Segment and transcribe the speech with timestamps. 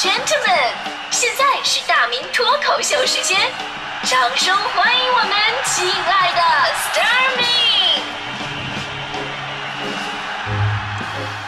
[0.00, 0.70] gentlemen，
[1.10, 3.36] 现在是大明脱口秀时间，
[4.04, 5.32] 掌声欢迎我们
[5.66, 6.40] 亲爱的
[6.72, 7.44] s t a r m i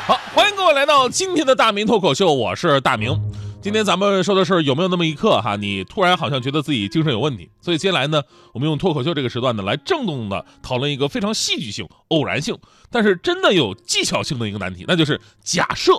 [0.09, 3.17] 好，欢迎各位来到今天的大明脱口秀，我是大明。
[3.63, 7.49] 今天咱们说的是有没有那么一刻哈，你突然好像觉得自己精神有问题？
[7.61, 8.21] 所以接下来呢，
[8.53, 12.59] 我们用脱口秀这个时段呢，来郑重的讨论一个非常戏剧性、偶然性，
[12.91, 15.93] 但是真的有技巧性的一个难题，那就是假设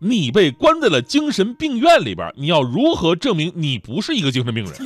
[0.00, 4.72] 你被关在了精神病院里边，你要如何证明你不是一个精神病人，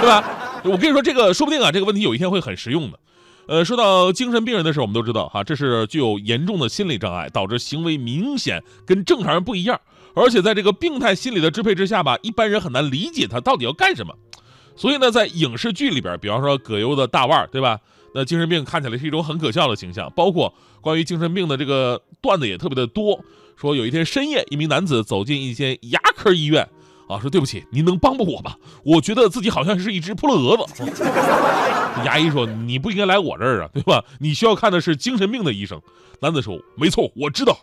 [0.00, 0.60] 对吧？
[0.64, 2.98] 我跟你说，这个说不定啊，这个问题有一天会很实用的。
[3.46, 9.80] 呃，说到精神病人的事，我们都知道哈，这是具有严重的心理障碍，导致行为明显跟正常人不一样。
[10.14, 14.14] 而且在这个病态心理的支配之下吧，一般人很难理解他到底要干什么。
[14.76, 17.78] 所以呢，在影视剧里边，比方说葛优的大腕儿，对吧？
[18.18, 20.12] 那精神病看起来是一种很可笑的形象。
[20.16, 23.24] 包括关于精神病的这个段子也特别的多。
[23.56, 26.68] 说有一天深夜，一名男子走进一间牙科医院，
[27.08, 28.56] 啊，说对不起，您能帮帮我吧？
[28.84, 30.84] 我觉得自己好像是一只扑棱蛾子。
[32.04, 34.04] 牙医说你不应该来我这儿啊，对吧？
[34.18, 35.80] 你需要看的是精神病的医生。
[36.20, 37.56] 男子说没错，我知道。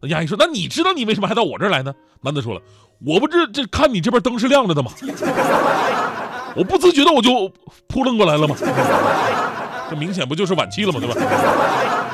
[0.00, 2.60] 那牙医说：“那你知道你为什么还到我这儿来呢？”男子说了
[3.04, 4.92] ：“我不知这看你这边灯是亮着的吗？
[6.54, 7.50] 我不自觉的我就
[7.86, 8.56] 扑棱过来了吗？
[9.90, 11.00] 这明显不就是晚期了吗？
[11.00, 11.14] 对吧？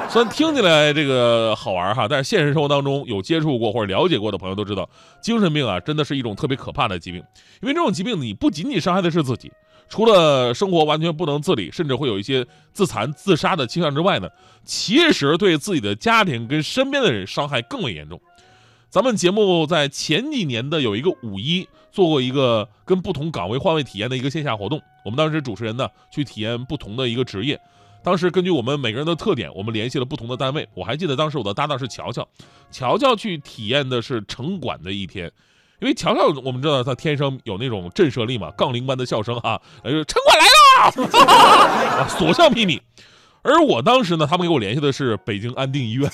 [0.11, 4.89] 虽然听起来这个好玩哈，但是现实生活当中有接触过或者了解过的朋友都知道，
[5.23, 7.23] 精神病啊真的是一种特别可怕的疾病，
[7.62, 9.51] 因为这种疾病你不仅仅伤害的是自己。”
[9.89, 14.29] 除了生活完全不能自理，甚至会有一些自残、自杀的倾向之外呢，
[14.64, 18.19] 其实对自己的家庭跟身边的人伤害更为严重。
[18.93, 27.59] 咱们节目在前几年的有一个五一做过一个跟不同岗位换位体验的一个线下活动，我们当时主持人呢去体验不同的一个职业，
[28.05, 30.69] 当时根据我们每个人的特点，我们联系了不同的单位。
[30.75, 32.29] 我还记得当时我的搭档是乔乔，
[32.70, 35.33] 乔乔去体验的是城管的一天。
[35.81, 40.45] 因为乔乔，我们知道他天生有那种震慑力嘛，杠铃般的笑声哈，呃，城管来
[42.02, 42.79] 了， 所向披靡。
[43.41, 46.11] 而我当时呢，他们给我联系的是北京安定医院，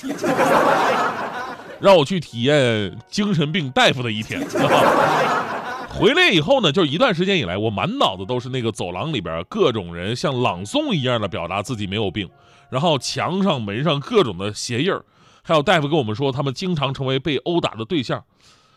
[1.79, 4.41] 让我去体验精神病大夫的一天。
[5.89, 12.29] 回来以后呢，就一段时间以来，我满脑子都是那个走廊里边各种人像朗诵一样的表达自己没有病，
[12.69, 15.03] 然后墙上门上各种的鞋印儿，
[15.41, 18.23] 还有大夫跟我们说他们经常成为被殴打的对象。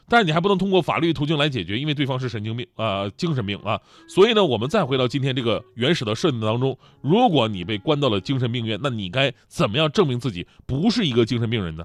[0.08, 3.80] 但是你还不能通过法律途径来解决，因为对方是神经病啊，精神病啊。
[4.08, 11.84] 所以呢，我们再回到今天这个原始的设定当中，如果你被关到了精神病院，那你该怎么样证明自己不是一个精神病人呢？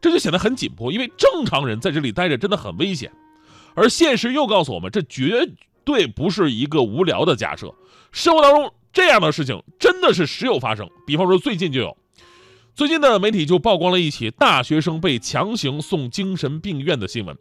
[0.00, 3.10] 这就显得很紧迫，因为正常人在这里待着真的很危险。
[3.74, 5.48] 而现实又告诉我们，这绝
[5.84, 7.74] 对不是一个无聊的假设。
[8.10, 10.88] 生活当中这样的事情真的是时有发生。
[11.06, 11.96] 比方说最近就有，
[12.74, 17.36] 最近的媒体就曝光了一起大学生被强行送精神病院的新闻。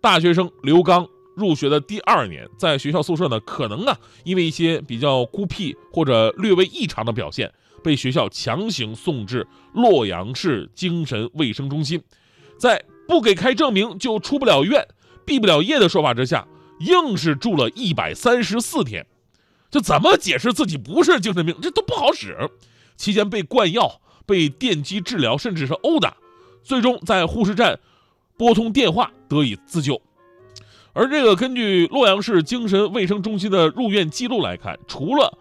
[0.00, 7.52] 大学生刘刚入学的第二年，在学校宿舍呢，可能啊，因为一些比较孤僻或者略微异常的表现，
[7.88, 12.02] 被学校强行送至洛阳市精神卫生中心，
[12.58, 14.86] 在不给开证明就出不了院、
[15.24, 16.46] 毕不了业的说法之下，
[16.80, 19.06] 硬是住了一百三十四天。
[19.70, 21.56] 这怎么解释自己不是精神病？
[21.62, 22.36] 这都不好使。
[22.98, 26.18] 期间被灌药、被电击治疗，甚至是殴打，
[26.62, 27.80] 最终在护士站。
[28.36, 30.02] 拨通电话得以自救，
[30.92, 35.38] 而这个根据洛阳市精神卫生中心的入院记录来看，除了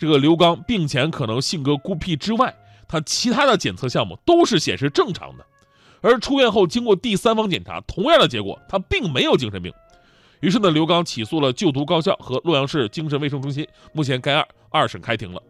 [0.00, 2.56] 这个刘刚病前可能性格孤僻之外，
[2.88, 5.44] 他其他的检测项目都是显示正常的。
[6.00, 9.70] 而出院后经过第三方检查，同样的结果，他并没有精神病。
[10.40, 13.68] 于是呢，刘刚起诉了就读高校和洛阳市精神卫生中心。
[13.92, 15.42] 目前该案二审开庭了。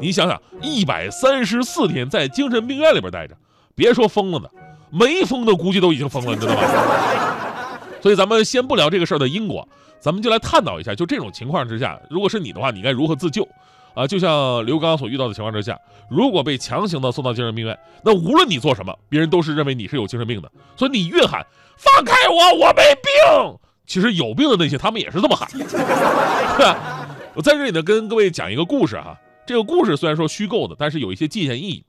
[0.00, 3.36] 你想想，一百三十四天在精神病院里边待着，
[3.76, 4.50] 别说疯了的。
[4.90, 7.78] 没疯的估计都已经疯了，你知道吗？
[8.02, 9.68] 所以咱们先不聊这个事儿的因果，
[10.00, 13.46] 咱们就来探讨一下，就这种情况之下，如果是你的话，你该如何自救？
[13.94, 20.50] 啊，就像刘刚所遇到的情况之下，如果被强行的送到精神病院，那无论你做什么，别人都是认为你是有精神病的。
[20.76, 21.46] 所以你越喊
[21.76, 25.48] 放开我，我没病，其实有病的那些他们也是这么喊。
[27.34, 31.84] 我在这里呢，跟各位讲一个故事哈，这个故事虽然说虚构的，但是有一些借鉴意义。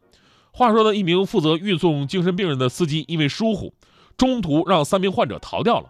[0.51, 3.73] 话说呢，一名负责运送精神病人的司机因为疏忽，
[4.17, 5.87] 中途让三名患者逃掉了。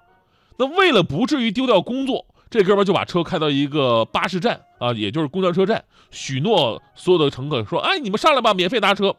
[0.57, 9.15] 那为了不至于丢掉工作，这哥们就把车开到一个巴士站啊，也就是公交车站，许诺所有的乘客说：“哎，你们上来吧，免费搭车。”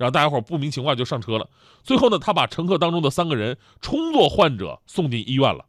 [0.00, 1.46] 然后大家伙不明情况就上车了。
[1.84, 5.66] 最后呢，他把乘客当中的三个人充作患者送进医院了。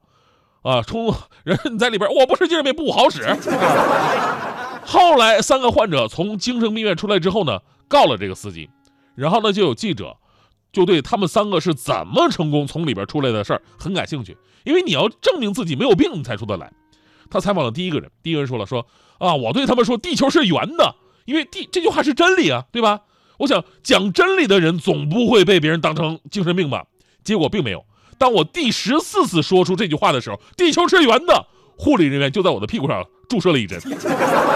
[0.61, 1.13] 啊，充
[1.43, 3.27] 人在里边，我不是精神病，不好使。
[4.85, 8.69] 后来三个患者从精神病院出来之后呢，告了这个司机。
[9.15, 10.15] 然后呢，就有记者
[10.71, 16.71] 就对他们三个是怎么成功从里边出来的事儿很感兴趣，因为你要证明自己没有病，你才出得来。
[17.29, 18.85] 他采访了第一个人，第一个人说了说
[19.17, 20.95] 啊，我对他们说地球是圆的，
[21.25, 23.01] 因为地这句话是真理啊，对吧？
[23.37, 26.85] 我想讲真理的人总不会被别人当成精神病吧？
[27.23, 27.85] 结果并没有。
[28.17, 31.45] 当我第十四次说出这句话的时候，地球是圆的，
[31.77, 33.79] 护理人员就在我的屁股上注射了一针。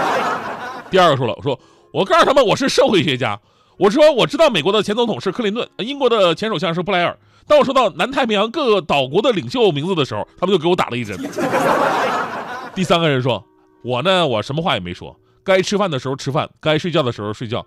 [0.90, 1.58] 第二个说了，我说
[1.92, 3.40] 我告诉他们我是社会学家，
[3.78, 7.18] 我说我知道美国的前总统是克林顿，英国的前首相是布莱尔。
[7.46, 11.16] 当我说到南太平洋各个岛国的领袖名字的时候，他们就给我打了一针。
[12.74, 13.44] 第三个人说，
[13.82, 17.64] 我呢，我什么话也没说，该吃饭的时候吃饭，该睡觉的时候睡觉。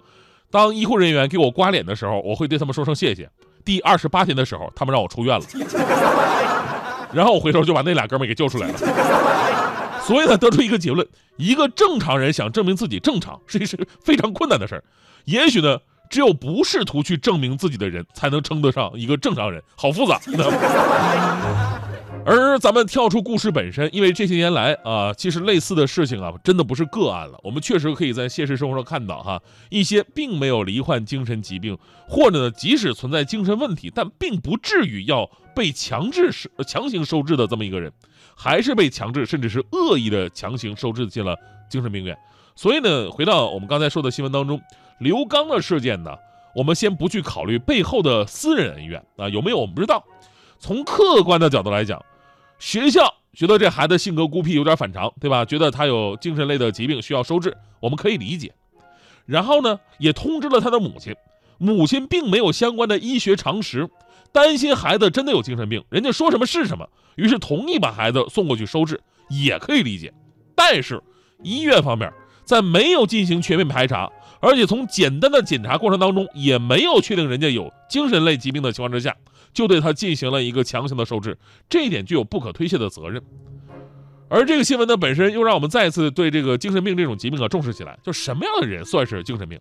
[0.51, 3.29] 当医护人员给我刮脸的时候，我会对他们说声谢谢。
[3.63, 5.45] 第二十八天的时候，他们让我出院了，
[7.13, 8.77] 然后我回头就把那俩哥们给救出来了。
[10.01, 11.07] 所以呢，得出一个结论：
[11.37, 14.83] 一个正常人想证明自己正常，是一是非常困难的事儿。
[15.25, 15.77] 也许呢，
[16.09, 19.63] 只有不试图去证明自己的人，才能称得上一个正常人。
[19.75, 20.19] 好复杂。
[22.29, 27.39] 而咱们跳出故事本身，因为这些年来啊，其实类似的事情啊，真的不是个案了。
[27.41, 37.89] 我们确实可以在现实生活中看到哈，一些并没有罹患精神疾病，或者呢，即使存在精神问题，但并不至于要被强制收强行收治的这么一个人，
[38.35, 41.33] 还是被强制甚至是恶意的强行收治进了
[41.69, 42.17] 精神病院。
[42.57, 44.59] 所以呢，回到我们刚才说的新闻当中，
[44.99, 46.11] 刘刚的事件呢，
[46.53, 50.03] 我们先不去考虑背后的私人恩怨啊有没有，我们不知道。
[50.59, 52.03] 从客观的角度来讲。
[52.59, 55.45] 学校觉得这孩子性格孤僻，有点反常，对吧？
[55.45, 58.53] 觉得他有精神类的疾病需要收治，我们可以理解。
[59.25, 61.15] 然后呢，也通知了他的母亲，
[61.57, 63.87] 母亲并没有相关的医学常识，
[64.31, 70.13] 担心孩子真的有精神病，人家说什么是什么，于是同意把孩子送过去收治，也可以理解。
[70.55, 71.01] 但是
[71.43, 72.11] 医院方面
[72.43, 74.09] 在没有进行全面排查，
[74.39, 79.15] 而且从简单的检查过程当中也没有确定人家有精神类疾病的情况之下。
[79.57, 81.35] 就对他进行了一个强行的收治，
[81.67, 83.19] 这一点具有不可推卸的责任。
[84.29, 87.97] 而这个新闻呢本身又让我们再次对这个精神病这种疾病啊重视起来。
[88.03, 89.59] 就什么样的人算是精神病？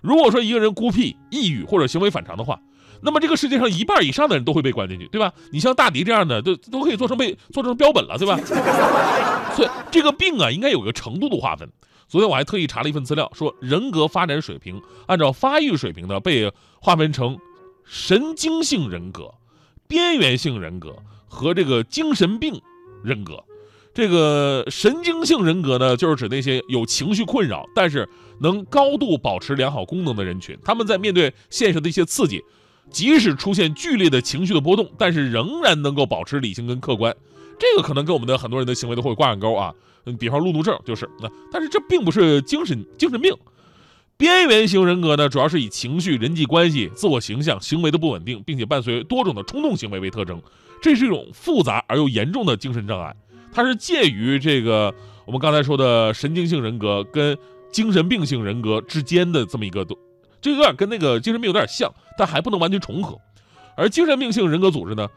[0.00, 2.60] 如果说一个人孤僻、抑郁或者行为反常的话，
[3.00, 5.32] 那么这个世界上一半以上的人都会被关进去，对吧？
[5.50, 8.38] 你像大迪这样的，都都可以做成被做成标本了，对吧？
[9.56, 11.68] 所以这个病啊，应该有个程度的划分。
[12.06, 17.36] 昨天我还特意查了一份资料，说人格发展水平按照发育水平呢被划分成。
[17.84, 19.34] 神经性人格、
[19.86, 20.96] 边缘性人格
[21.28, 22.60] 和这个精神病
[23.04, 23.44] 人格，
[23.92, 28.08] 这个神经性人格呢，就是指那些有情绪困扰，但是
[28.40, 30.56] 能高度保持良好功能的人群。
[30.64, 32.42] 他们在面对现实的一些刺激，
[32.90, 37.14] 即使出现剧烈的情绪的波动，但是仍然能够保持理性跟客观。
[37.58, 39.74] 这个可能跟我们的很多人的行为都会挂上钩啊。
[40.04, 43.32] 嗯，比方路怒症就是那，但是这并不是精神精神病。
[44.22, 50.40] 边缘型人格呢，主要是以情绪、人际关系、自我形象、行为的不稳定，并且伴随多种的冲动行为为特征。
[50.80, 53.12] 这是一种复杂而又严重的精神障碍，
[53.52, 54.94] 它是介于这个
[55.26, 57.36] 我们刚才说的神经性人格跟
[57.72, 59.84] 精神病性人格之间的这么一个，
[60.40, 63.18] 这有点跟那个精神病有点像，但还不能完全重合。
[63.76, 65.08] 而精神病性人格组织呢，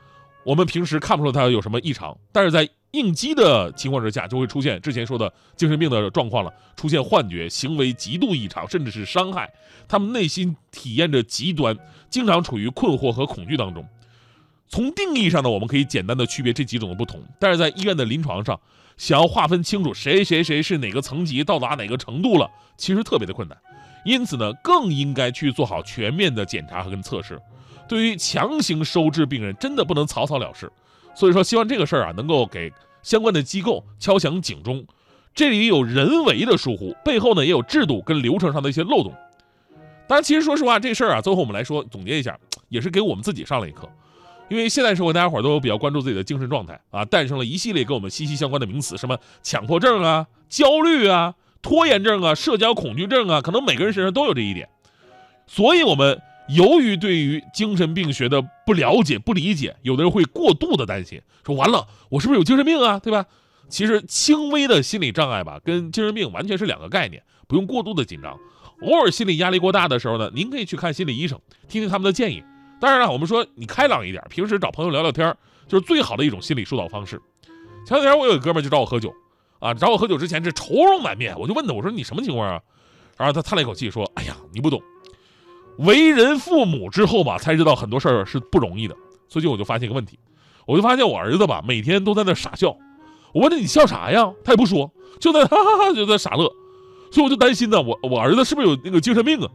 [0.43, 9.51] 我们平时看不出它有什么异常，但是在应激的情况之下，就会出现之前说的精神病的状况了，出现幻觉、行为极度异常，甚至是伤害。
[9.87, 11.77] 他们内心体验着极端，
[12.09, 13.85] 经常处于困惑和恐惧当中。
[14.67, 18.59] 从定义上呢，我们可以简单的区别这几种的不同，但是在医院的临床上，
[18.97, 23.55] 想要划分清楚谁谁谁是哪个层级、到达哪个程度了，其实特别的困难。
[24.03, 27.39] 因此呢，更应该去做好全面的检查和跟测试。
[27.87, 30.71] 对于强行收治病人，真的不能草草了事。
[31.13, 32.71] 所以说，希望这个事儿啊，能够给
[33.05, 34.83] 相关的机构敲响警钟。
[35.35, 39.13] 这里有人为的疏忽，背后呢也有制度跟流程上的一些漏洞。
[40.07, 42.35] 当然，其实说实话，这事儿啊，最后我们来说总结一下，
[42.67, 43.87] 也是给我们自己上了一课。
[44.49, 54.67] 因为现在社会，大家伙都比较关注自己的精神状态啊，诞生了一系列跟我们息息相关的名词，什么强迫症啊、焦虑啊、拖延症啊、社交恐惧症啊，可能每个人身上都有这一点。
[55.45, 56.19] 所以，我们。
[56.47, 62.99] 由于对于精神病学的不了解、不理解，有的人会过度的担心，说完了，我是不是有精神病啊？
[62.99, 63.25] 对吧？
[63.67, 68.37] 其实轻微的心理障碍吧，跟精神病完全是两个概念，不用过度的紧张。
[68.83, 72.43] 偶尔心理压力过大的时候呢，您可以去看心理医生，听听他们的建议。
[72.79, 75.35] 当然了，我们说你开朗一点，平时找朋友聊聊天，
[75.67, 77.19] 就是最好的一种心理疏导方式。
[77.87, 79.11] 前两天我有一哥们就找我喝酒，
[79.59, 82.61] 啊，找我喝酒之前是愁容满面，我就问他，我说你什么情况啊？
[83.17, 84.79] 然后他叹了一口气说，哎呀，你不懂。
[85.77, 88.95] 为人父母之后吧，才知道很多事儿是不容易的。
[89.27, 90.17] 最近我就发现一个问题，
[90.65, 92.75] 我就发现我儿子吧，每天都在那傻笑。
[93.33, 94.31] 我问他你笑啥呀？
[94.43, 96.49] 他也不说，就在哈哈哈就在傻乐。
[97.11, 99.49] 所以我就担心呢，我我儿子是不是有那个精神病啊？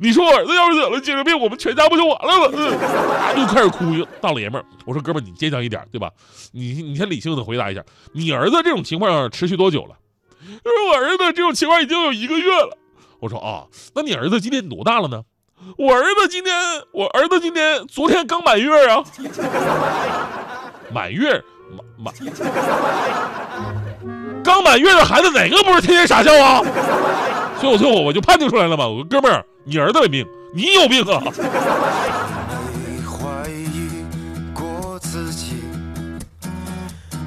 [0.00, 2.54] 你说我儿子要是得了精神病，我们全家不就完了吗？
[2.54, 3.84] 嗯， 就开始哭，
[4.20, 4.66] 大老爷们儿。
[4.84, 6.10] 我说哥们儿，你坚强一点，对吧？
[6.52, 9.96] 你你先理性的回答一下，你儿子这种情况持续多久了？
[10.40, 12.76] 他说我儿子这种情况已经有一个月了。
[13.20, 15.22] 我说啊，那你儿子今年多大了呢？
[15.76, 16.54] 我儿子今天，
[16.92, 19.02] 我儿子今天昨天刚满月啊。
[20.92, 21.42] 满月，
[21.96, 22.14] 满满，
[24.42, 26.60] 刚满月的孩子哪个不是天天傻笑啊？
[27.60, 31.22] 所以我最后我就判定出来了嘛，我说哥们儿，你儿子没病，你有病啊！
[33.06, 34.04] 怀疑，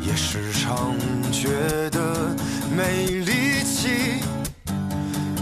[0.02, 0.94] 也时常
[1.32, 1.50] 觉
[1.92, 2.00] 得
[2.76, 4.20] 没力气，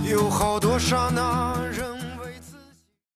[0.04, 1.71] 有好多刹那。